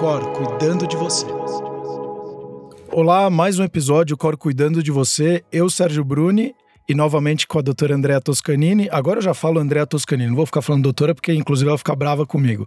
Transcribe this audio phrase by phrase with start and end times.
[0.00, 1.26] Cor cuidando de você.
[2.90, 5.44] Olá, mais um episódio Cor cuidando de você.
[5.52, 6.54] Eu, Sérgio Bruni,
[6.88, 8.88] e novamente com a doutora Andrea Toscanini.
[8.90, 11.94] Agora eu já falo Andrea Toscanini, não vou ficar falando doutora porque inclusive ela fica
[11.94, 12.66] brava comigo.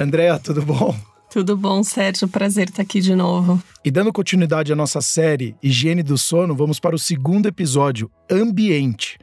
[0.00, 0.96] Andrea, tudo bom?
[1.30, 2.26] Tudo bom, Sérgio?
[2.26, 3.62] Prazer estar aqui de novo.
[3.84, 9.16] E dando continuidade à nossa série Higiene do Sono, vamos para o segundo episódio, Ambiente.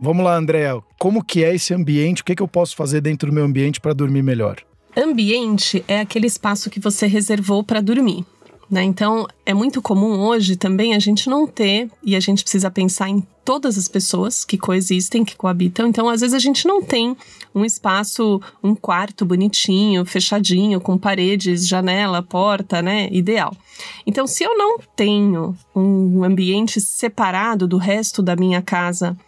[0.00, 0.80] Vamos lá, Andréa.
[1.00, 2.22] Como que é esse ambiente?
[2.22, 4.69] O que, que eu posso fazer dentro do meu ambiente para dormir melhor?
[4.96, 8.24] Ambiente é aquele espaço que você reservou para dormir.
[8.70, 8.84] Né?
[8.84, 13.08] Então, é muito comum hoje também a gente não ter, e a gente precisa pensar
[13.08, 15.88] em todas as pessoas que coexistem, que coabitam.
[15.88, 17.16] Então, às vezes, a gente não tem
[17.52, 23.08] um espaço, um quarto bonitinho, fechadinho, com paredes, janela, porta, né?
[23.10, 23.56] Ideal.
[24.06, 29.18] Então, se eu não tenho um ambiente separado do resto da minha casa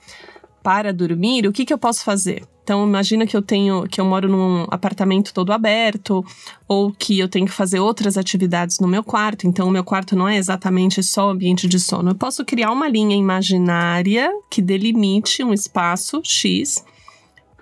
[0.62, 2.44] para dormir, o que, que eu posso fazer?
[2.62, 6.24] Então imagina que eu tenho que eu moro num apartamento todo aberto
[6.69, 9.46] ou que eu tenho que fazer outras atividades no meu quarto.
[9.46, 12.10] Então o meu quarto não é exatamente só ambiente de sono.
[12.10, 16.84] Eu posso criar uma linha imaginária que delimite um espaço X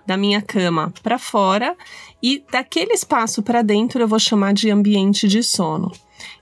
[0.06, 1.76] da minha cama para fora
[2.22, 5.90] e daquele espaço para dentro eu vou chamar de ambiente de sono.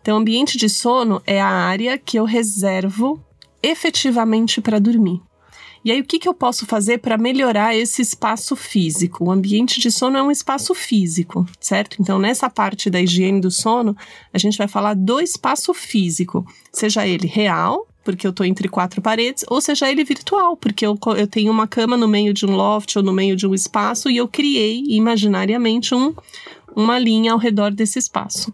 [0.01, 3.23] Então ambiente de sono é a área que eu reservo
[3.63, 5.21] efetivamente para dormir.
[5.85, 9.25] E aí, o que, que eu posso fazer para melhorar esse espaço físico?
[9.25, 11.97] O ambiente de sono é um espaço físico, certo?
[12.01, 13.97] Então, nessa parte da higiene do sono,
[14.33, 19.03] a gente vai falar do espaço físico, seja ele real, porque eu estou entre quatro
[19.03, 22.57] paredes, ou seja ele virtual, porque eu, eu tenho uma cama no meio de um
[22.57, 26.15] loft ou no meio de um espaço e eu criei imaginariamente um,
[26.75, 28.53] uma linha ao redor desse espaço.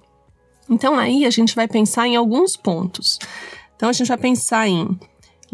[0.69, 3.19] Então, aí a gente vai pensar em alguns pontos.
[3.77, 4.98] Então, a gente vai pensar em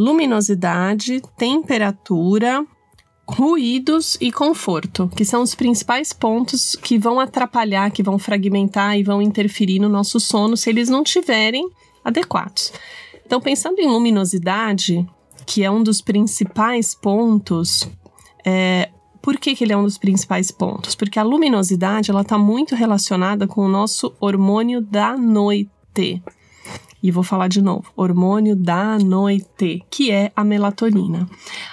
[0.01, 2.67] luminosidade, temperatura,
[3.29, 9.03] ruídos e conforto, que são os principais pontos que vão atrapalhar, que vão fragmentar e
[9.03, 11.69] vão interferir no nosso sono se eles não tiverem
[12.03, 12.73] adequados.
[13.27, 15.07] Então, pensando em luminosidade,
[15.47, 17.87] que é um dos principais pontos,
[18.43, 18.89] é,
[19.21, 20.95] por que, que ele é um dos principais pontos?
[20.95, 26.23] Porque a luminosidade ela está muito relacionada com o nosso hormônio da noite.
[27.03, 31.29] E vou falar de novo: hormônio da noite, que é a melatonina.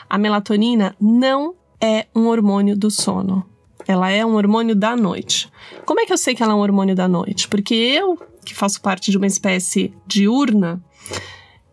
[0.10, 3.46] A melatonina não é um hormônio do sono.
[3.88, 5.50] Ela é um hormônio da noite.
[5.86, 7.48] Como é que eu sei que ela é um hormônio da noite?
[7.48, 10.84] Porque eu, que faço parte de uma espécie diurna,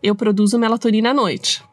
[0.01, 1.63] eu produzo melatonina à noite.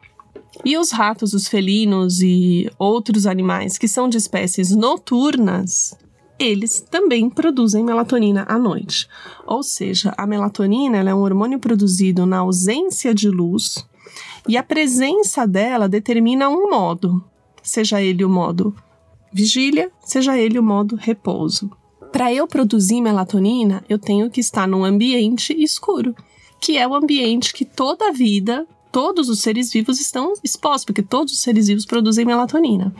[0.65, 5.97] E os ratos, os felinos e outros animais que são de espécies noturnas,
[6.39, 9.07] eles também produzem melatonina à noite.
[9.45, 13.87] Ou seja, a melatonina é um hormônio produzido na ausência de luz
[14.47, 17.23] e a presença dela determina um modo,
[17.61, 18.75] seja ele o modo
[19.31, 21.71] vigília, seja ele o modo repouso.
[22.11, 26.15] Para eu produzir melatonina, eu tenho que estar num ambiente escuro,
[26.61, 31.01] que é o ambiente que toda a vida todos os seres vivos estão expostos, porque
[31.01, 32.93] todos os seres vivos produzem melatonina.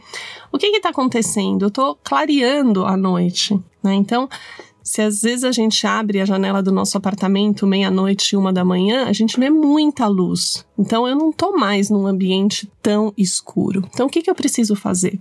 [0.52, 1.66] O que está acontecendo?
[1.66, 3.94] Eu estou clareando a noite, né?
[3.94, 4.28] Então,
[4.82, 8.66] se às vezes a gente abre a janela do nosso apartamento meia-noite e uma da
[8.66, 10.66] manhã, a gente vê muita luz.
[10.78, 13.88] Então, eu não estou mais num ambiente tão escuro.
[13.94, 15.20] Então, o que, que eu preciso fazer?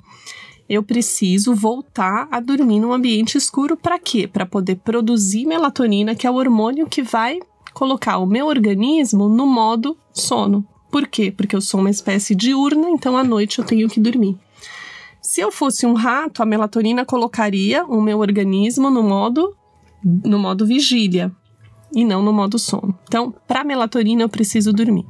[0.68, 4.26] eu preciso voltar a dormir num ambiente escuro para quê?
[4.26, 7.40] Para poder produzir melatonina, que é o hormônio que vai
[7.72, 10.66] colocar o meu organismo no modo sono.
[10.90, 11.30] Por quê?
[11.30, 14.36] Porque eu sou uma espécie diurna, então à noite eu tenho que dormir.
[15.20, 19.56] Se eu fosse um rato, a melatonina colocaria o meu organismo no modo
[20.04, 21.32] no modo vigília
[21.94, 22.98] e não no modo sono.
[23.04, 25.06] Então, para melatonina eu preciso dormir.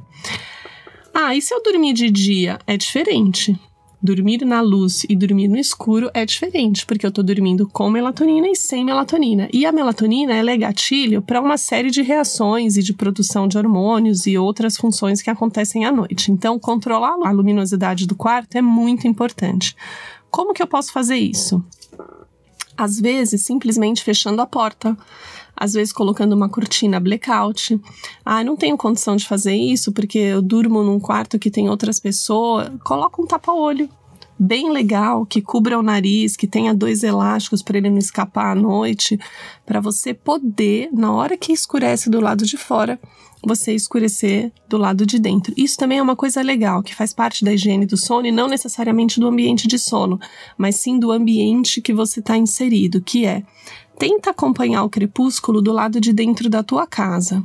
[1.13, 2.59] Ah, e se eu dormir de dia?
[2.67, 3.57] É diferente.
[4.05, 8.49] Dormir na luz e dormir no escuro é diferente, porque eu tô dormindo com melatonina
[8.49, 9.47] e sem melatonina.
[9.53, 13.57] E a melatonina ela é gatilho para uma série de reações e de produção de
[13.57, 16.33] hormônios e outras funções que acontecem à noite.
[16.33, 19.73] Então, controlar a luminosidade do quarto é muito importante.
[20.29, 21.63] Como que eu posso fazer isso?
[22.75, 24.97] Às vezes, simplesmente fechando a porta
[25.63, 27.79] às vezes colocando uma cortina blackout.
[28.25, 32.01] Ah, não tenho condição de fazer isso porque eu durmo num quarto que tem outras
[32.01, 32.69] pessoas.
[32.83, 33.89] Coloca um tapa-olho
[34.37, 38.55] bem legal, que cubra o nariz, que tenha dois elásticos para ele não escapar à
[38.55, 39.17] noite,
[39.65, 42.99] para você poder, na hora que escurece do lado de fora,
[43.41, 45.53] você escurecer do lado de dentro.
[45.55, 48.49] Isso também é uma coisa legal, que faz parte da higiene do sono e não
[48.49, 50.19] necessariamente do ambiente de sono,
[50.57, 53.43] mas sim do ambiente que você está inserido, que é
[53.97, 57.43] tenta acompanhar o crepúsculo do lado de dentro da tua casa.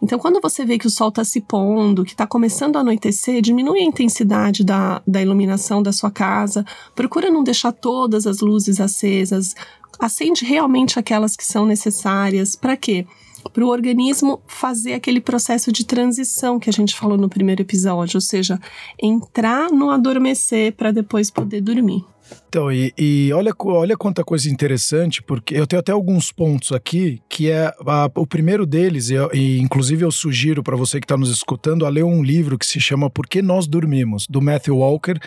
[0.00, 3.40] Então, quando você vê que o sol está se pondo, que está começando a anoitecer,
[3.40, 6.64] diminui a intensidade da, da iluminação da sua casa,
[6.94, 9.54] procura não deixar todas as luzes acesas,
[9.98, 12.54] acende realmente aquelas que são necessárias.
[12.54, 13.06] Para quê?
[13.52, 18.16] Para o organismo fazer aquele processo de transição que a gente falou no primeiro episódio,
[18.16, 18.60] ou seja,
[19.00, 22.04] entrar no adormecer para depois poder dormir.
[22.48, 27.20] Então, e, e, olha, olha quanta coisa interessante, porque eu tenho até alguns pontos aqui,
[27.28, 31.16] que é a, o primeiro deles, e, e, inclusive eu sugiro para você que está
[31.16, 34.78] nos escutando a ler um livro que se chama Por que Nós Dormimos, do Matthew
[34.78, 35.18] Walker.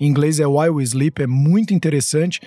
[0.00, 2.40] Em inglês é Why We Sleep, é muito interessante.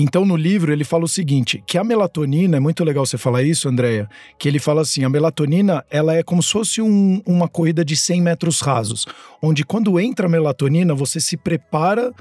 [0.00, 3.42] Então, no livro, ele fala o seguinte: que a melatonina, é muito legal você falar
[3.42, 7.48] isso, Andréia, que ele fala assim: a melatonina ela é como se fosse um, uma
[7.48, 9.06] corrida de 100 metros rasos,
[9.42, 12.12] onde quando entra a melatonina, você se prepara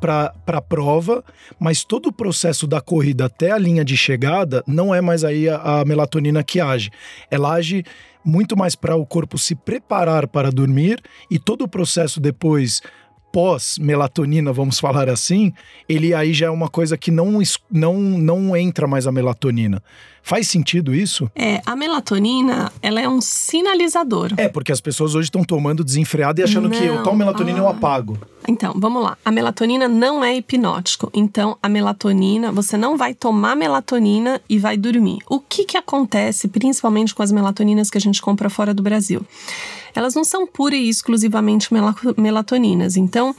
[0.00, 1.24] para a prova,
[1.58, 5.48] mas todo o processo da corrida até a linha de chegada não é mais aí
[5.48, 6.90] a, a melatonina que age.
[7.30, 7.84] Ela age
[8.24, 11.00] muito mais para o corpo se preparar para dormir
[11.30, 12.82] e todo o processo depois
[13.32, 15.52] pós-melatonina, vamos falar assim,
[15.88, 17.40] ele aí já é uma coisa que não,
[17.70, 19.82] não, não entra mais a melatonina.
[20.22, 21.30] Faz sentido isso?
[21.36, 24.32] É, a melatonina, ela é um sinalizador.
[24.36, 27.58] É, porque as pessoas hoje estão tomando desenfreado e achando não, que eu tomo melatonina
[27.58, 27.64] e ah.
[27.64, 28.18] eu apago.
[28.48, 29.16] Então, vamos lá.
[29.24, 31.10] A melatonina não é hipnótico.
[31.14, 35.18] Então, a melatonina, você não vai tomar melatonina e vai dormir.
[35.28, 39.24] O que que acontece, principalmente com as melatoninas que a gente compra fora do Brasil?
[39.98, 41.68] Elas não são pura e exclusivamente
[42.16, 42.96] melatoninas.
[42.96, 43.34] Então,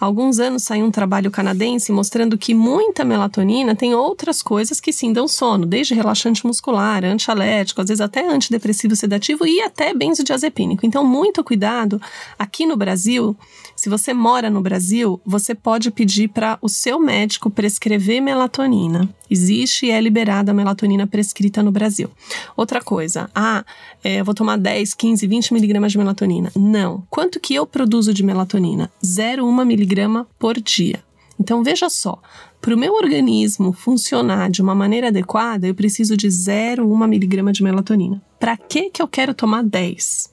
[0.00, 4.92] há alguns anos saiu um trabalho canadense mostrando que muita melatonina tem outras coisas que
[4.92, 10.86] sim dão sono, desde relaxante muscular, antialérgico, às vezes até antidepressivo sedativo e até benzodiazepínico.
[10.86, 12.00] Então, muito cuidado.
[12.38, 13.36] Aqui no Brasil,
[13.74, 19.08] se você mora no Brasil, você pode pedir para o seu médico prescrever melatonina.
[19.30, 22.10] Existe e é liberada a melatonina prescrita no Brasil.
[22.54, 23.64] Outra coisa, ah,
[24.04, 26.50] é, vou tomar 10, 15, 20 miligramas de melatonina.
[26.56, 27.04] Não.
[27.08, 28.90] Quanto que eu produzo de melatonina?
[29.02, 31.02] 0,1 miligrama por dia.
[31.38, 32.20] Então veja só,
[32.60, 37.62] para o meu organismo funcionar de uma maneira adequada, eu preciso de 0,1 miligrama de
[37.62, 38.22] melatonina.
[38.38, 40.30] Para que que eu quero tomar 10?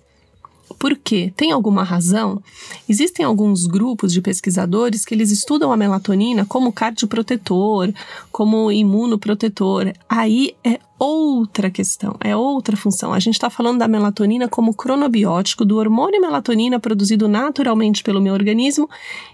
[0.77, 1.33] Por quê?
[1.35, 2.41] Tem alguma razão?
[2.87, 7.91] Existem alguns grupos de pesquisadores que eles estudam a melatonina como cardioprotetor,
[8.31, 9.91] como imunoprotetor.
[10.07, 13.13] Aí é outra questão, é outra função.
[13.13, 18.33] A gente está falando da melatonina como cronobiótico, do hormônio melatonina produzido naturalmente pelo meu
[18.33, 18.89] organismo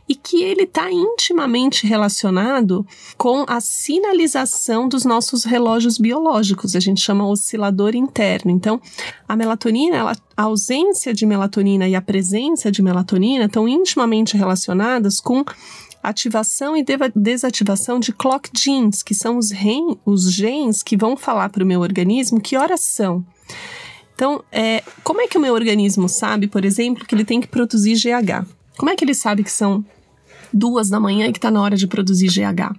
[0.07, 2.85] e que ele está intimamente relacionado
[3.17, 6.75] com a sinalização dos nossos relógios biológicos.
[6.75, 8.51] A gente chama oscilador interno.
[8.51, 8.79] Então,
[9.27, 15.19] a melatonina, ela, a ausência de melatonina e a presença de melatonina estão intimamente relacionadas
[15.19, 15.43] com
[16.09, 16.85] ativação e
[17.15, 19.49] desativação de clock genes, que são os,
[20.05, 23.25] os genes que vão falar para o meu organismo que horas são.
[24.13, 27.47] Então, é, como é que o meu organismo sabe, por exemplo, que ele tem que
[27.47, 28.47] produzir GH?
[28.77, 29.83] Como é que ele sabe que são
[30.53, 32.73] duas da manhã e que está na hora de produzir GH?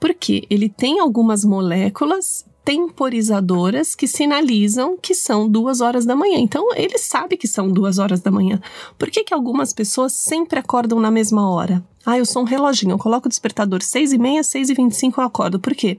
[0.00, 6.38] Porque ele tem algumas moléculas temporizadoras que sinalizam que são duas horas da manhã.
[6.38, 8.60] Então, ele sabe que são duas horas da manhã.
[8.98, 11.84] Por que, que algumas pessoas sempre acordam na mesma hora?
[12.04, 14.92] Ah, eu sou um reloginho, eu coloco o despertador seis e meia, seis e vinte
[14.92, 15.58] e cinco eu acordo.
[15.60, 15.98] Por quê?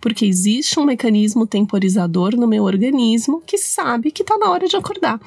[0.00, 4.76] Porque existe um mecanismo temporizador no meu organismo que sabe que está na hora de
[4.76, 5.20] acordar.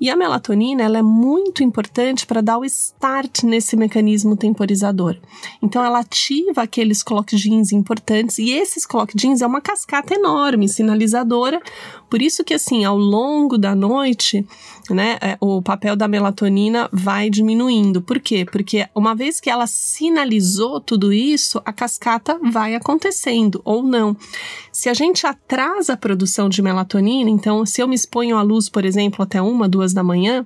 [0.00, 5.16] E a melatonina ela é muito importante para dar o start nesse mecanismo temporizador.
[5.62, 10.68] Então ela ativa aqueles clock genes importantes e esses clock genes é uma cascata enorme,
[10.68, 11.60] sinalizadora.
[12.10, 14.46] Por isso que assim, ao longo da noite,
[14.94, 18.00] né, é, o papel da melatonina vai diminuindo.
[18.02, 18.44] Por quê?
[18.44, 24.16] Porque uma vez que ela sinalizou tudo isso, a cascata vai acontecendo ou não.
[24.72, 28.68] Se a gente atrasa a produção de melatonina, então se eu me exponho à luz,
[28.68, 30.44] por exemplo, até uma, duas da manhã,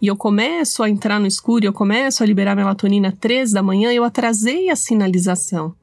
[0.00, 3.92] e eu começo a entrar no escuro, eu começo a liberar melatonina três da manhã,
[3.92, 5.74] eu atrasei a sinalização.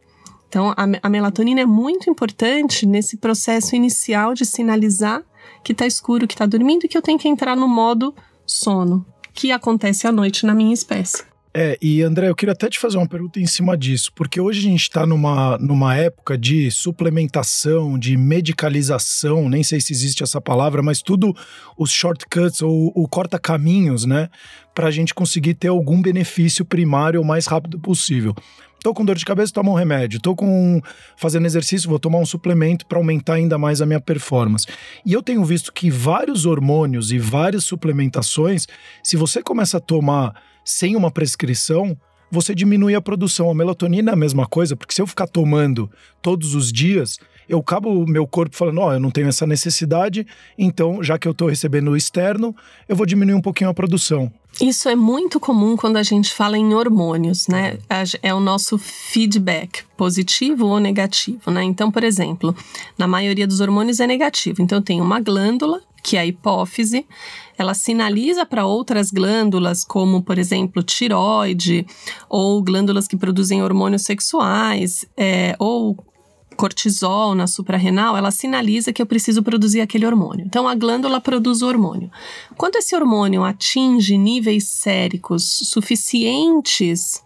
[0.50, 5.24] Então, a, a melatonina é muito importante nesse processo inicial de sinalizar
[5.64, 8.14] que está escuro, que está dormindo e que eu tenho que entrar no modo
[8.46, 11.30] sono, que acontece à noite na minha espécie.
[11.52, 14.60] É, e André, eu queria até te fazer uma pergunta em cima disso, porque hoje
[14.60, 20.40] a gente está numa, numa época de suplementação, de medicalização, nem sei se existe essa
[20.40, 21.36] palavra, mas tudo
[21.76, 24.30] os shortcuts ou o corta-caminhos, né,
[24.76, 28.36] para a gente conseguir ter algum benefício primário o mais rápido possível.
[28.82, 30.22] Tô com dor de cabeça, tomo um remédio.
[30.22, 30.82] Tô com
[31.18, 34.66] fazendo exercício, vou tomar um suplemento para aumentar ainda mais a minha performance.
[35.06, 38.68] E eu tenho visto que vários hormônios e várias suplementações,
[39.04, 40.34] se você começa a tomar
[40.64, 41.98] sem uma prescrição,
[42.32, 43.50] você diminui a produção.
[43.50, 45.90] A melatonina é a mesma coisa, porque se eu ficar tomando
[46.22, 47.18] todos os dias,
[47.50, 50.26] eu acabo o meu corpo falando, ó, oh, eu não tenho essa necessidade,
[50.58, 52.56] então, já que eu estou recebendo o externo,
[52.88, 54.32] eu vou diminuir um pouquinho a produção.
[54.62, 57.78] Isso é muito comum quando a gente fala em hormônios, né?
[58.22, 61.64] É o nosso feedback, positivo ou negativo, né?
[61.64, 62.56] Então, por exemplo,
[62.98, 64.62] na maioria dos hormônios é negativo.
[64.62, 67.06] Então, tem uma glândula, que é a hipófise,
[67.58, 71.86] ela sinaliza para outras glândulas, como, por exemplo, tiroide,
[72.30, 75.98] ou glândulas que produzem hormônios sexuais, é, ou
[76.60, 80.46] cortisol na suprarrenal, ela sinaliza que eu preciso produzir aquele hormônio.
[80.46, 82.12] Então a glândula produz o hormônio.
[82.58, 87.24] Quando esse hormônio atinge níveis séricos suficientes,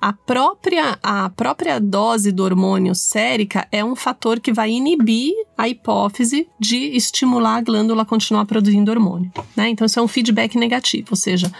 [0.00, 5.68] a própria, a própria dose do hormônio sérica é um fator que vai inibir a
[5.68, 9.30] hipófise de estimular a glândula a continuar produzindo hormônio.
[9.56, 9.68] Né?
[9.68, 11.52] Então, isso é um feedback negativo, ou seja,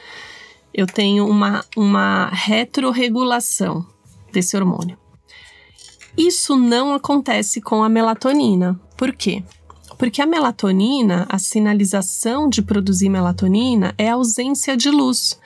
[0.74, 3.86] eu tenho uma, uma retrorregulação
[4.32, 5.01] desse hormônio.
[6.16, 8.78] Isso não acontece com a melatonina.
[8.96, 9.42] Por quê?
[9.98, 15.38] Porque a melatonina, a sinalização de produzir melatonina é a ausência de luz.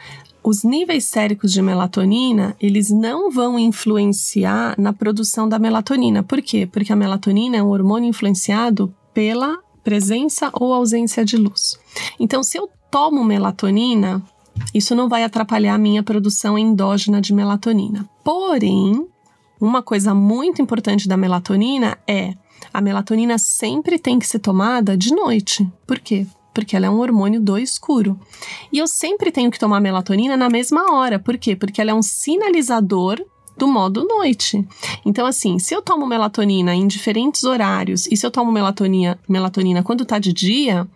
[0.43, 6.23] Os níveis séricos de melatonina, eles não vão influenciar na produção da melatonina.
[6.23, 6.69] Por quê?
[6.71, 11.79] Porque a melatonina é um hormônio influenciado pela presença ou ausência de luz.
[12.19, 14.23] Então, se eu tomo melatonina,
[14.73, 18.09] isso não vai atrapalhar a minha produção endógena de melatonina.
[18.25, 19.07] Porém,
[19.61, 22.35] uma coisa muito importante da melatonina é
[22.73, 25.67] a melatonina sempre tem que ser tomada de noite.
[25.87, 26.27] Por quê?
[26.55, 28.19] Porque ela é um hormônio do escuro.
[28.73, 31.19] E eu sempre tenho que tomar melatonina na mesma hora.
[31.19, 31.55] Por quê?
[31.55, 33.23] Porque ela é um sinalizador
[33.57, 34.67] do modo noite.
[35.05, 39.83] Então, assim, se eu tomo melatonina em diferentes horários e se eu tomo melatonina, melatonina
[39.83, 40.87] quando tá de dia,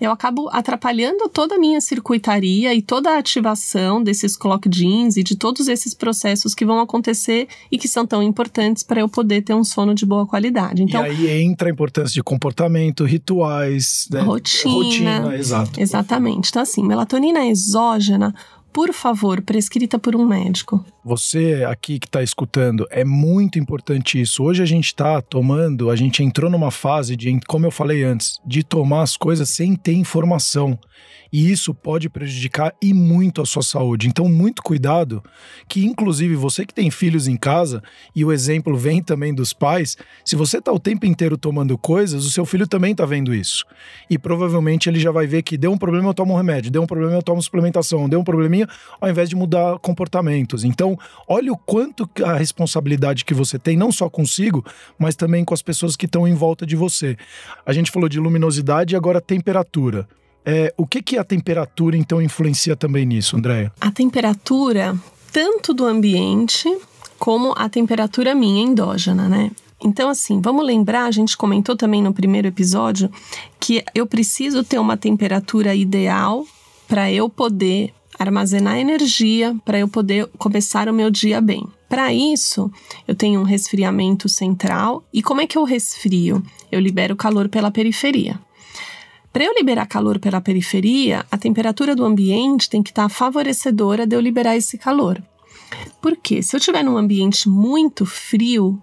[0.00, 5.22] eu acabo atrapalhando toda a minha circuitaria e toda a ativação desses clock genes e
[5.22, 9.42] de todos esses processos que vão acontecer e que são tão importantes para eu poder
[9.42, 10.82] ter um sono de boa qualidade.
[10.82, 14.20] Então, e aí entra a importância de comportamento, rituais, né?
[14.20, 14.72] rotina.
[14.72, 15.80] Rotina, exato.
[15.80, 16.48] Exatamente.
[16.48, 18.34] Então, assim, melatonina exógena
[18.72, 20.84] por favor, prescrita por um médico.
[21.04, 24.42] Você aqui que está escutando, é muito importante isso.
[24.42, 28.40] Hoje a gente está tomando, a gente entrou numa fase de, como eu falei antes,
[28.46, 30.78] de tomar as coisas sem ter informação
[31.32, 34.08] e isso pode prejudicar e muito a sua saúde.
[34.08, 35.22] Então, muito cuidado,
[35.68, 37.82] que inclusive você que tem filhos em casa,
[38.14, 42.24] e o exemplo vem também dos pais, se você está o tempo inteiro tomando coisas,
[42.24, 43.64] o seu filho também está vendo isso.
[44.08, 46.82] E provavelmente ele já vai ver que deu um problema, eu tomo um remédio, deu
[46.82, 48.68] um problema, eu tomo suplementação, deu um probleminha,
[49.00, 50.64] ao invés de mudar comportamentos.
[50.64, 54.64] Então, olha o quanto a responsabilidade que você tem, não só consigo,
[54.98, 57.16] mas também com as pessoas que estão em volta de você.
[57.64, 60.08] A gente falou de luminosidade e agora temperatura.
[60.44, 63.72] É, o que, que a temperatura, então, influencia também nisso, Andréia?
[63.80, 64.96] A temperatura,
[65.32, 66.68] tanto do ambiente
[67.18, 69.50] como a temperatura minha endógena, né?
[69.82, 73.10] Então, assim, vamos lembrar, a gente comentou também no primeiro episódio
[73.58, 76.44] que eu preciso ter uma temperatura ideal
[76.86, 81.66] para eu poder armazenar energia, para eu poder começar o meu dia bem.
[81.88, 82.70] Para isso,
[83.08, 85.02] eu tenho um resfriamento central.
[85.12, 86.42] E como é que eu resfrio?
[86.70, 88.38] Eu libero calor pela periferia.
[89.32, 94.06] Para eu liberar calor pela periferia, a temperatura do ambiente tem que estar tá favorecedora
[94.06, 95.22] de eu liberar esse calor.
[96.02, 98.80] Porque se eu estiver num ambiente muito frio,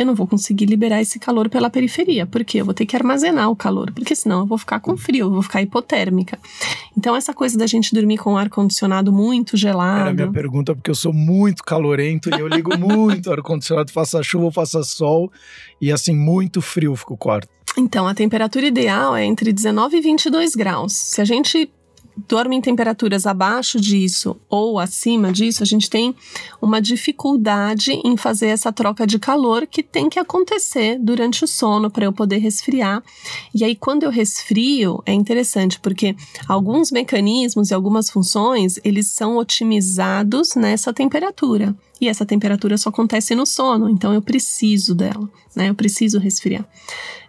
[0.00, 3.50] eu não vou conseguir liberar esse calor pela periferia, porque eu vou ter que armazenar
[3.50, 6.38] o calor, porque senão eu vou ficar com frio, eu vou ficar hipotérmica.
[6.96, 10.00] Então, essa coisa da gente dormir com o ar-condicionado muito gelado.
[10.00, 14.22] Era a minha pergunta, porque eu sou muito calorento e eu ligo muito ar-condicionado, faça
[14.22, 15.30] chuva ou faça sol,
[15.78, 17.50] e assim, muito frio fica o quarto.
[17.76, 20.94] Então, a temperatura ideal é entre 19 e 22 graus.
[20.94, 21.70] Se a gente
[22.28, 26.14] dorme em temperaturas abaixo disso ou acima disso, a gente tem
[26.60, 31.90] uma dificuldade em fazer essa troca de calor que tem que acontecer durante o sono
[31.90, 33.02] para eu poder resfriar.
[33.54, 36.14] E aí, quando eu resfrio, é interessante porque
[36.48, 41.74] alguns mecanismos e algumas funções eles são otimizados nessa temperatura.
[42.00, 45.68] E essa temperatura só acontece no sono, então eu preciso dela, né?
[45.68, 46.66] Eu preciso resfriar.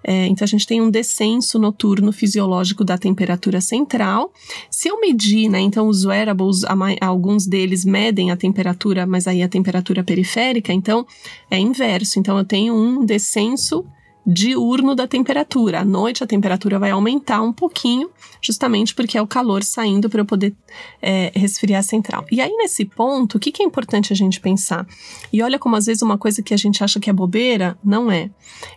[0.03, 4.31] É, então a gente tem um descenso noturno fisiológico da temperatura central.
[4.69, 5.59] Se eu medir, né?
[5.59, 6.61] Então os wearables,
[6.99, 11.05] alguns deles medem a temperatura, mas aí a temperatura periférica, então
[11.49, 12.19] é inverso.
[12.19, 13.85] Então eu tenho um descenso
[14.25, 15.79] diurno da temperatura.
[15.79, 18.09] À noite a temperatura vai aumentar um pouquinho,
[18.41, 20.55] justamente porque é o calor saindo para eu poder
[21.01, 22.25] é, resfriar central.
[22.31, 24.85] E aí, nesse ponto, o que, que é importante a gente pensar?
[25.33, 28.11] E olha como às vezes uma coisa que a gente acha que é bobeira, não
[28.11, 28.29] é.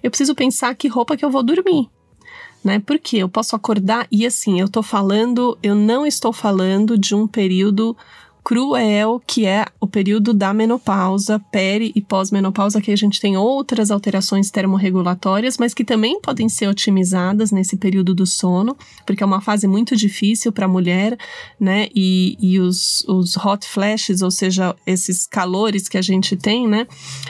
[0.03, 1.89] Eu preciso pensar que roupa que eu vou dormir.
[2.63, 2.79] Né?
[2.79, 7.27] Porque eu posso acordar e assim, eu tô falando, eu não estou falando de um
[7.27, 7.95] período
[8.45, 13.91] cruel que é o período da menopausa, peri e pós-menopausa, que a gente tem outras
[13.91, 19.41] alterações termorregulatórias, mas que também podem ser otimizadas nesse período do sono, porque é uma
[19.41, 21.17] fase muito difícil para a mulher,
[21.59, 21.89] né?
[21.95, 26.87] E, e os, os hot flashes, ou seja, esses calores que a gente tem, né?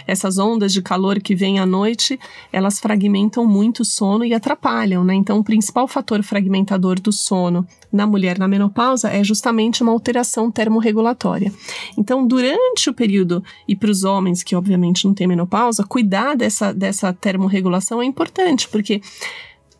[0.08, 2.18] Essas ondas de calor que vêm à noite,
[2.52, 5.14] elas fragmentam muito o sono e atrapalham, né?
[5.14, 10.50] Então, o principal fator fragmentador do sono na mulher na menopausa é justamente uma alteração
[10.50, 11.03] termorregulatória.
[11.96, 16.72] Então, durante o período, e para os homens que obviamente não têm menopausa, cuidar dessa,
[16.72, 19.00] dessa termorregulação é importante, porque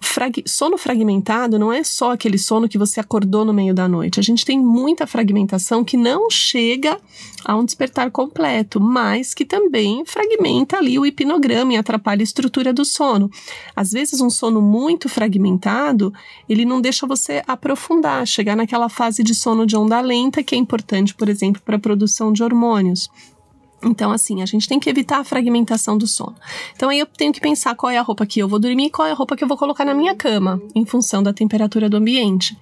[0.05, 4.21] frag sono fragmentado não é só aquele sono que você acordou no meio da noite.
[4.21, 6.99] A gente tem muita fragmentação que não chega
[7.45, 12.73] a um despertar completo, mas que também fragmenta ali o hipnograma e atrapalha a estrutura
[12.73, 13.31] do sono.
[13.75, 16.13] Às vezes, um sono muito fragmentado,
[16.49, 20.59] ele não deixa você aprofundar, chegar naquela fase de sono de onda lenta que é
[20.59, 23.09] importante, por exemplo, para a produção de hormônios.
[23.85, 26.35] Então, assim, a gente tem que evitar a fragmentação do sono.
[26.75, 28.91] Então, aí eu tenho que pensar qual é a roupa que eu vou dormir e
[28.91, 31.89] qual é a roupa que eu vou colocar na minha cama, em função da temperatura
[31.89, 32.57] do ambiente.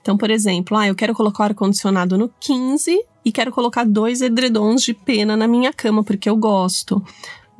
[0.00, 4.22] Então, por exemplo, ah, eu quero colocar o ar-condicionado no 15 e quero colocar dois
[4.22, 7.02] edredons de pena na minha cama, porque eu gosto.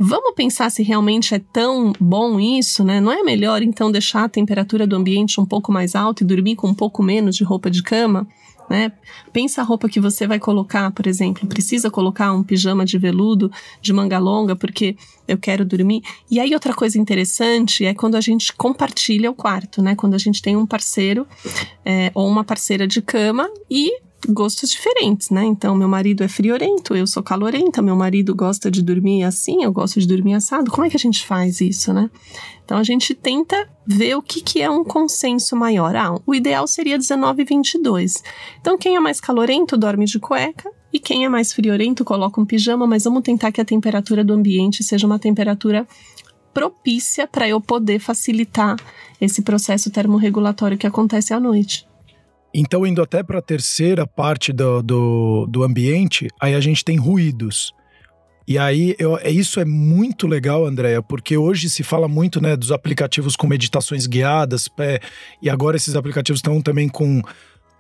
[0.01, 3.01] Vamos pensar se realmente é tão bom isso, né?
[3.01, 6.55] Não é melhor então deixar a temperatura do ambiente um pouco mais alta e dormir
[6.55, 8.25] com um pouco menos de roupa de cama?
[8.69, 8.93] Né?
[9.33, 13.51] Pensa a roupa que você vai colocar, por exemplo, precisa colocar um pijama de veludo
[13.81, 14.97] de manga longa porque
[15.27, 16.03] eu quero dormir.
[16.31, 19.95] E aí outra coisa interessante é quando a gente compartilha o quarto, né?
[19.95, 21.27] Quando a gente tem um parceiro
[21.85, 23.91] é, ou uma parceira de cama e
[24.27, 25.45] gostos diferentes, né?
[25.45, 29.73] Então, meu marido é friorento, eu sou calorenta, meu marido gosta de dormir assim, eu
[29.73, 30.71] gosto de dormir assado.
[30.71, 32.11] Como é que a gente faz isso, né?
[32.65, 35.95] Então, a gente tenta ver o que, que é um consenso maior.
[35.97, 38.23] Ah, o ideal seria 19 e 22.
[38.61, 42.45] Então, quem é mais calorento dorme de cueca e quem é mais friorento coloca um
[42.45, 45.87] pijama, mas vamos tentar que a temperatura do ambiente seja uma temperatura
[46.53, 48.77] propícia para eu poder facilitar
[49.21, 51.88] esse processo termorregulatório que acontece à noite.
[52.53, 56.97] Então, indo até para a terceira parte do, do, do, ambiente, aí a gente tem
[56.97, 57.75] ruídos.
[58.47, 62.57] E aí, eu, é, isso é muito legal, Andréia, porque hoje se fala muito né,
[62.57, 65.01] dos aplicativos com meditações guiadas, é,
[65.43, 67.23] e agora esses aplicativos estão também com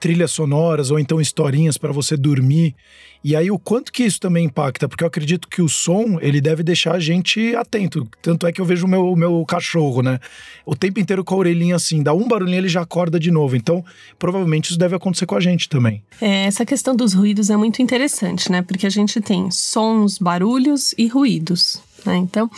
[0.00, 2.74] trilhas sonoras ou então historinhas para você dormir.
[3.22, 4.88] E aí o quanto que isso também impacta?
[4.88, 8.06] Porque eu acredito que o som, ele deve deixar a gente atento.
[8.22, 10.20] Tanto é que eu vejo o meu, meu cachorro, né?
[10.64, 13.56] O tempo inteiro com a orelhinha assim, dá um barulhinho ele já acorda de novo.
[13.56, 13.84] Então,
[14.18, 16.02] provavelmente isso deve acontecer com a gente também.
[16.20, 18.62] É, essa questão dos ruídos é muito interessante, né?
[18.62, 22.16] Porque a gente tem sons, barulhos e ruídos, né?
[22.16, 22.48] Então,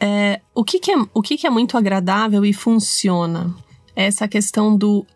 [0.00, 3.54] é, o, que, que, é, o que, que é muito agradável e funciona?
[3.94, 5.06] Essa questão do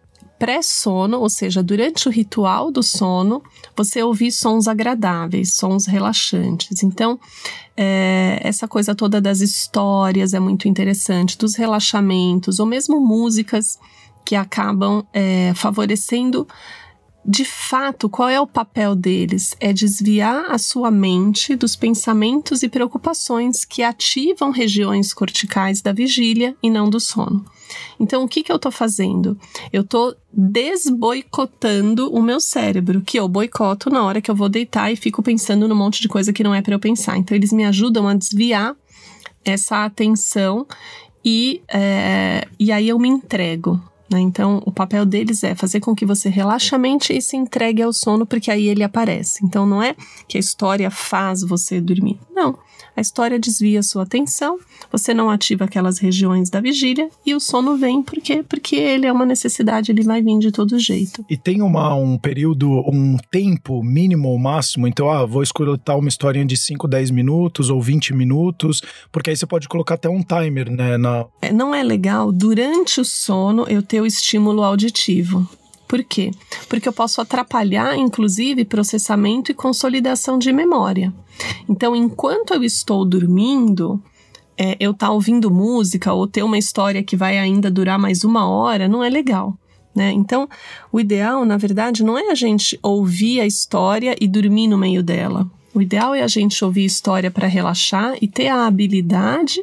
[0.45, 3.43] pré-sono, ou seja, durante o ritual do sono,
[3.75, 6.83] você ouvir sons agradáveis, sons relaxantes.
[6.83, 7.19] Então,
[7.75, 13.79] é, essa coisa toda das histórias é muito interessante, dos relaxamentos, ou mesmo músicas
[14.23, 16.47] que acabam é, favorecendo
[17.27, 19.57] de fato, qual é o papel deles?
[19.59, 26.55] É desviar a sua mente dos pensamentos e preocupações que ativam regiões corticais da vigília
[26.63, 27.43] e não do sono.
[27.99, 29.39] Então, o que, que eu estou fazendo?
[29.73, 34.93] Eu estou desboicotando o meu cérebro, que eu boicoto na hora que eu vou deitar
[34.93, 37.17] e fico pensando num monte de coisa que não é para eu pensar.
[37.17, 38.77] Então, eles me ajudam a desviar
[39.43, 40.67] essa atenção
[41.25, 43.81] e, é, e aí eu me entrego.
[44.11, 44.21] Né?
[44.21, 47.83] Então, o papel deles é fazer com que você relaxe a mente e se entregue
[47.83, 49.45] ao sono, porque aí ele aparece.
[49.45, 49.95] Então, não é
[50.29, 52.19] que a história faz você dormir.
[52.35, 52.59] Não.
[52.97, 54.59] A história desvia sua atenção,
[54.91, 59.13] você não ativa aquelas regiões da vigília e o sono vem porque porque ele é
[59.13, 61.25] uma necessidade, ele vai vir de todo jeito.
[61.29, 66.09] E tem uma, um período, um tempo mínimo ou máximo, então, ah, vou escutar uma
[66.09, 70.23] historinha de 5, 10 minutos ou 20 minutos, porque aí você pode colocar até um
[70.23, 70.97] timer, né?
[70.97, 71.27] Na...
[71.43, 75.49] É, não é legal durante o sono eu ter o estímulo auditivo.
[75.95, 76.33] Por quê?
[76.69, 81.15] Porque eu posso atrapalhar, inclusive, processamento e consolidação de memória.
[81.69, 84.03] Então, enquanto eu estou dormindo,
[84.59, 88.25] é, eu estar tá ouvindo música ou ter uma história que vai ainda durar mais
[88.25, 89.57] uma hora não é legal.
[89.95, 90.11] Né?
[90.11, 90.49] Então,
[90.91, 95.01] o ideal, na verdade, não é a gente ouvir a história e dormir no meio
[95.01, 95.49] dela.
[95.73, 99.63] O ideal é a gente ouvir história para relaxar e ter a habilidade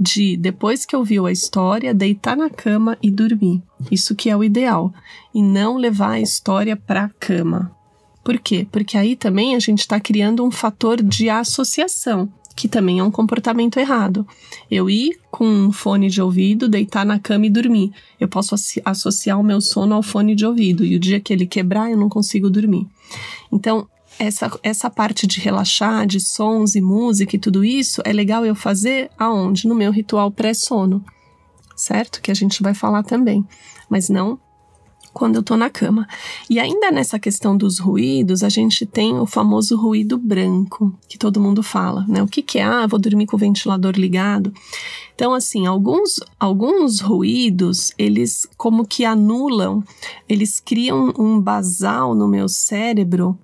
[0.00, 3.62] de, depois que ouviu a história, deitar na cama e dormir.
[3.90, 4.92] Isso que é o ideal.
[5.34, 7.70] E não levar a história para a cama.
[8.24, 8.66] Por quê?
[8.72, 12.30] Porque aí também a gente está criando um fator de associação.
[12.56, 14.26] que também é um comportamento errado.
[14.70, 17.90] Eu ir com um fone de ouvido, deitar na cama e dormir.
[18.18, 21.46] Eu posso associar o meu sono ao fone de ouvido e o dia que ele
[21.46, 22.86] quebrar eu não consigo dormir.
[23.50, 23.88] Então,
[24.20, 28.54] essa, essa parte de relaxar, de sons e música e tudo isso, é legal eu
[28.54, 29.66] fazer aonde?
[29.66, 31.02] No meu ritual pré-sono,
[31.74, 32.20] certo?
[32.20, 33.42] Que a gente vai falar também.
[33.88, 34.38] Mas não
[35.12, 36.06] quando eu tô na cama.
[36.48, 41.40] E ainda nessa questão dos ruídos, a gente tem o famoso ruído branco, que todo
[41.40, 42.22] mundo fala, né?
[42.22, 42.62] O que, que é?
[42.62, 44.52] Ah, vou dormir com o ventilador ligado.
[45.14, 49.84] Então, assim, alguns, alguns ruídos, eles como que anulam,
[50.28, 53.38] eles criam um basal no meu cérebro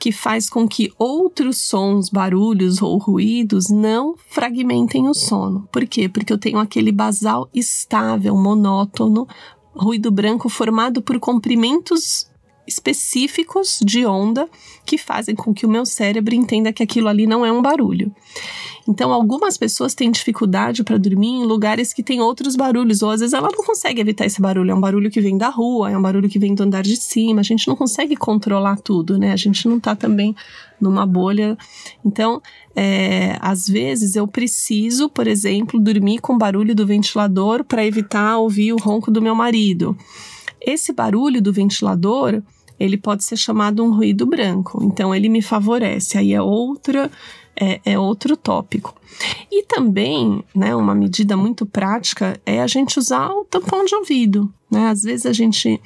[0.00, 5.68] que faz com que outros sons, barulhos ou ruídos não fragmentem o sono.
[5.70, 6.08] Por quê?
[6.08, 9.28] Porque eu tenho aquele basal estável, monótono,
[9.74, 12.30] ruído branco formado por comprimentos
[12.70, 14.48] específicos de onda
[14.86, 18.12] que fazem com que o meu cérebro entenda que aquilo ali não é um barulho.
[18.88, 23.20] Então, algumas pessoas têm dificuldade para dormir em lugares que tem outros barulhos, ou às
[23.20, 24.70] vezes ela não consegue evitar esse barulho.
[24.70, 26.96] É um barulho que vem da rua, é um barulho que vem do andar de
[26.96, 27.40] cima.
[27.40, 29.32] A gente não consegue controlar tudo, né?
[29.32, 30.34] A gente não está também
[30.80, 31.56] numa bolha.
[32.04, 32.40] Então,
[32.74, 38.38] é, às vezes eu preciso, por exemplo, dormir com o barulho do ventilador para evitar
[38.38, 39.96] ouvir o ronco do meu marido.
[40.60, 42.42] Esse barulho do ventilador,
[42.80, 44.82] ele pode ser chamado um ruído branco.
[44.82, 46.18] Então, ele me favorece.
[46.18, 47.10] Aí é outra
[47.60, 48.94] é, é, outro tópico.
[49.50, 54.52] E também, né, uma medida muito prática é a gente usar o tampão de ouvido.
[54.70, 54.88] Né?
[54.88, 55.80] Às vezes a gente,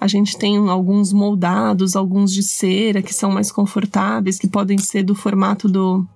[0.00, 5.02] a gente tem alguns moldados, alguns de cera que são mais confortáveis, que podem ser
[5.02, 6.06] do formato do,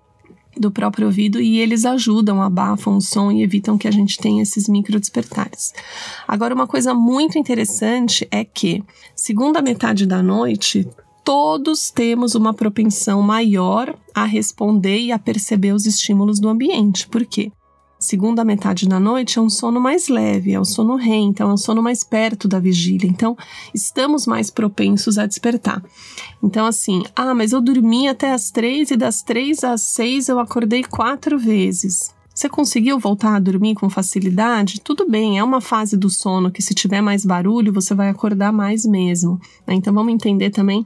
[0.57, 4.43] do próprio ouvido e eles ajudam, abafam o som e evitam que a gente tenha
[4.43, 5.73] esses micro despertares.
[6.27, 8.83] Agora, uma coisa muito interessante é que,
[9.15, 10.89] segunda metade da noite,
[11.25, 17.09] todos temos uma propensão maior a responder e a perceber os estímulos do ambiente.
[17.09, 17.51] Por quê?
[18.03, 21.55] Segunda metade da noite é um sono mais leve, é o sono REM, então é
[21.55, 23.09] um sono mais perto da vigília.
[23.09, 23.37] Então,
[23.73, 25.83] estamos mais propensos a despertar.
[26.43, 30.41] Então, assim, ah, mas eu dormi até as três e das três às seis eu
[30.41, 32.13] acordei quatro vezes.
[32.35, 34.81] Você conseguiu voltar a dormir com facilidade?
[34.81, 38.53] Tudo bem, é uma fase do sono que, se tiver mais barulho, você vai acordar
[38.53, 39.39] mais mesmo.
[39.67, 39.75] Né?
[39.75, 40.85] Então, vamos entender também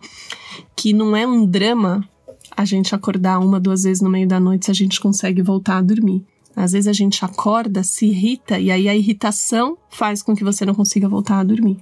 [0.75, 2.07] que não é um drama
[2.55, 5.79] a gente acordar uma, duas vezes no meio da noite se a gente consegue voltar
[5.79, 6.25] a dormir.
[6.57, 10.65] Às vezes a gente acorda, se irrita e aí a irritação faz com que você
[10.65, 11.77] não consiga voltar a dormir.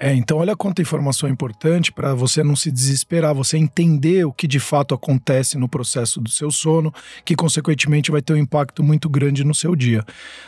[0.00, 4.46] É, então olha quanta informação importante para você não se desesperar, você entender o que
[4.46, 6.92] de fato acontece no processo do seu sono,
[7.24, 10.04] que consequentemente vai ter um impacto muito grande no seu dia.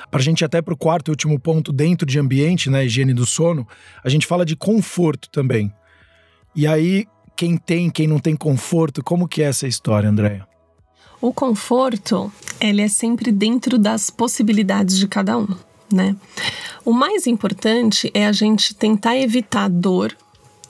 [0.08, 3.12] Para a gente até para o quarto e último ponto, dentro de ambiente, né, higiene
[3.12, 3.66] do sono,
[4.04, 5.72] a gente fala de conforto também.
[6.54, 10.49] E aí, quem tem, quem não tem conforto, como que é essa história, Andréia?
[11.20, 15.48] O conforto, ele é sempre dentro das possibilidades de cada um,
[15.92, 16.16] né?
[16.84, 20.16] O mais importante é a gente tentar evitar dor.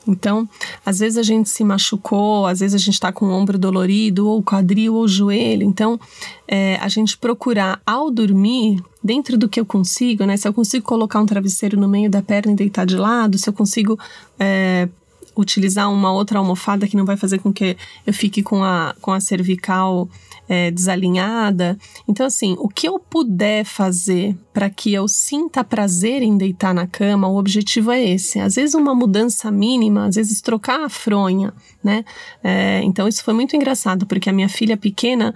[0.09, 0.49] Então,
[0.85, 4.27] às vezes a gente se machucou, às vezes a gente está com o ombro dolorido,
[4.27, 5.63] ou quadril, ou joelho.
[5.63, 6.01] Então,
[6.49, 10.37] é, a gente procurar ao dormir, dentro do que eu consigo, né?
[10.37, 13.49] Se eu consigo colocar um travesseiro no meio da perna e deitar de lado, se
[13.49, 13.99] eu consigo
[14.39, 14.89] é,
[15.37, 19.13] utilizar uma outra almofada que não vai fazer com que eu fique com a, com
[19.13, 20.09] a cervical
[20.51, 21.79] é, desalinhada.
[22.09, 26.89] Então, assim, o que eu puder fazer para que eu sinta prazer em deitar na
[26.89, 28.41] cama, o objetivo é esse.
[28.41, 32.05] Às vezes, uma mudança mínima, às vezes, trocar a fronha, né?
[32.43, 35.33] É, então, isso foi muito engraçado, porque a minha filha pequena.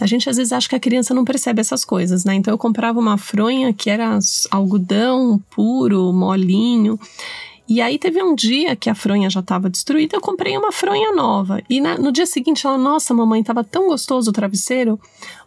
[0.00, 2.32] A gente às vezes acha que a criança não percebe essas coisas, né?
[2.34, 4.16] Então eu comprava uma fronha que era
[4.48, 7.00] algodão puro, molinho.
[7.68, 11.12] E aí teve um dia que a fronha já estava destruída, eu comprei uma fronha
[11.12, 11.60] nova.
[11.68, 14.98] E na, no dia seguinte ela, nossa, mamãe, estava tão gostoso o travesseiro.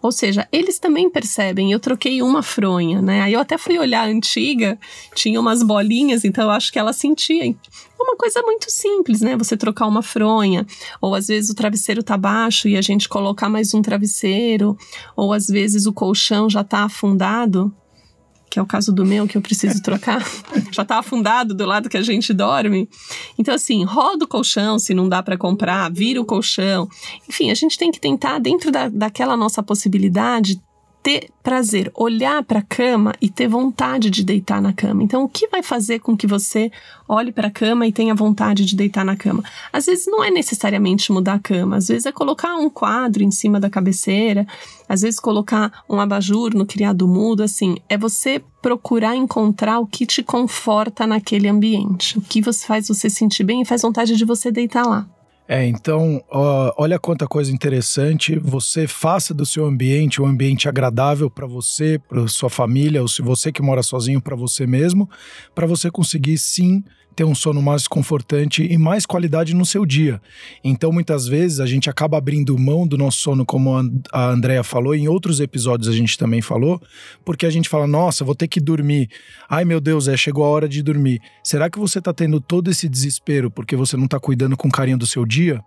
[0.04, 3.22] Ou seja, eles também percebem, eu troquei uma fronha, né?
[3.22, 4.78] Aí eu até fui olhar a antiga,
[5.16, 7.44] tinha umas bolinhas, então eu acho que ela sentia.
[7.44, 7.56] É
[8.04, 9.36] uma coisa muito simples, né?
[9.38, 10.66] Você trocar uma fronha,
[11.02, 14.78] ou às vezes o travesseiro tá baixo e a gente colocar mais um travesseiro,
[15.16, 17.74] ou às vezes o colchão já tá afundado,
[18.52, 20.22] que é o caso do meu, que eu preciso trocar,
[20.74, 22.90] já tá afundado do lado que a gente dorme.
[23.40, 26.90] Então, assim, roda o colchão se não dá para comprar, vira o colchão.
[27.30, 30.62] Enfim, a gente tem que tentar, dentro da, daquela nossa possibilidade,
[31.04, 35.02] ter prazer, olhar para a cama e ter vontade de deitar na cama.
[35.02, 36.72] Então, o que vai fazer com que você
[37.08, 39.44] olhe para a cama e tenha vontade de deitar na cama?
[39.74, 43.32] Às vezes não é necessariamente mudar a cama, às vezes é colocar um quadro em
[43.32, 44.46] cima da cabeceira,
[44.88, 50.06] às vezes colocar um abajur no criado mudo, assim, é você procurar encontrar o que
[50.06, 54.52] te conforta naquele ambiente, o que faz você sentir bem e faz vontade de você
[54.52, 55.08] deitar lá.
[55.54, 58.40] É, então, ó, olha quanta coisa interessante.
[58.40, 63.22] Você faça do seu ambiente um ambiente agradável para você, para sua família, ou se
[63.22, 65.10] você que mora sozinho, para você mesmo,
[65.54, 66.82] para você conseguir sim
[67.16, 70.22] ter um sono mais confortante e mais qualidade no seu dia.
[70.64, 73.76] Então, muitas vezes, a gente acaba abrindo mão do nosso sono, como
[74.12, 76.82] a Andrea falou, em outros episódios a gente também falou,
[77.26, 79.10] porque a gente fala, nossa, vou ter que dormir.
[79.50, 81.22] Ai, meu Deus, é, chegou a hora de dormir.
[81.44, 84.98] Será que você está tendo todo esse desespero porque você não está cuidando com carinho
[84.98, 85.62] do seu dia?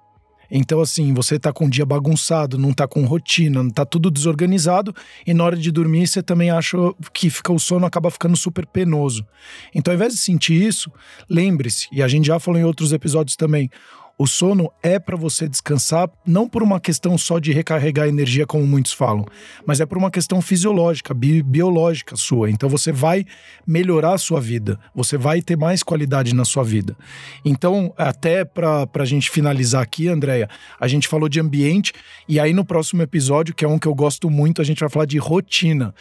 [0.50, 4.10] Então, assim, você tá com um dia bagunçado, não tá com rotina, não tá tudo
[4.10, 4.94] desorganizado,
[5.26, 6.76] e na hora de dormir você também acha
[7.12, 9.26] que fica o sono acaba ficando super penoso.
[9.74, 10.90] Então, ao invés de sentir isso,
[11.28, 13.70] lembre-se, e a gente já falou em outros episódios também,
[14.16, 18.66] o sono é para você descansar, não por uma questão só de recarregar energia, como
[18.66, 19.26] muitos falam,
[19.66, 22.50] mas é por uma questão fisiológica, bi biológica sua.
[22.50, 23.24] Então você vai
[23.66, 26.96] melhorar a sua vida, você vai ter mais qualidade na sua vida.
[27.44, 30.48] Então, até para a gente finalizar aqui, Andréia,
[30.78, 31.92] a gente falou de ambiente,
[32.28, 34.88] e aí no próximo episódio, que é um que eu gosto muito, a gente vai
[34.88, 35.94] falar de rotina.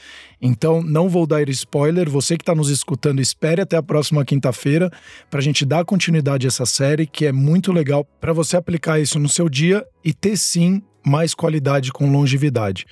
[0.45, 2.09] Então, não vou dar spoiler.
[2.09, 4.91] Você que está nos escutando, espere até a próxima quinta-feira
[5.31, 7.71] para a gente dar continuidade a essa série, que é muito
[8.03, 12.85] legal para você aplicar isso no seu dia e ter sim mais qualidade com longevidade.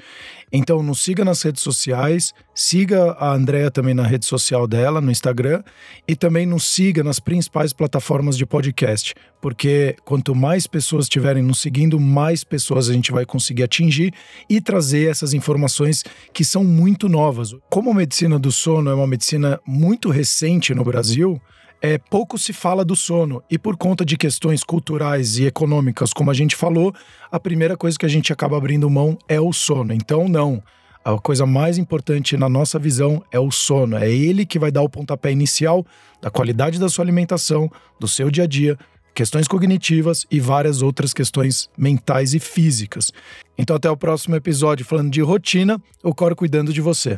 [0.51, 5.09] Então, nos siga nas redes sociais, siga a Andrea também na rede social dela, no
[5.09, 5.63] Instagram,
[6.05, 11.59] e também nos siga nas principais plataformas de podcast, porque quanto mais pessoas estiverem nos
[11.59, 14.13] seguindo, mais pessoas a gente vai conseguir atingir
[14.49, 17.55] e trazer essas informações que são muito novas.
[17.69, 21.41] Como a medicina do sono é uma medicina muito recente no Brasil,
[21.81, 23.41] é, pouco se fala do sono.
[23.49, 26.93] E por conta de questões culturais e econômicas, como a gente falou,
[27.31, 29.93] a primeira coisa que a gente acaba abrindo mão é o sono.
[29.93, 30.61] Então, não.
[31.03, 33.97] A coisa mais importante na nossa visão é o sono.
[33.97, 35.83] É ele que vai dar o pontapé inicial
[36.21, 38.77] da qualidade da sua alimentação, do seu dia a dia,
[39.15, 43.11] questões cognitivas e várias outras questões mentais e físicas.
[43.57, 47.17] Então, até o próximo episódio falando de rotina, o Coro cuidando de você.